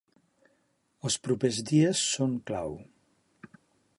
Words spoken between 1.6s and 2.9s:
dies són clau.